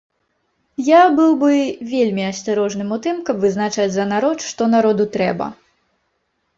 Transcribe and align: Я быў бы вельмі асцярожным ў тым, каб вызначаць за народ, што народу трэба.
Я 0.87 1.01
быў 1.19 1.31
бы 1.43 1.51
вельмі 1.91 2.23
асцярожным 2.31 2.89
ў 2.97 3.05
тым, 3.05 3.23
каб 3.31 3.35
вызначаць 3.47 3.89
за 4.01 4.11
народ, 4.17 4.37
што 4.51 4.61
народу 4.77 5.03
трэба. 5.17 5.45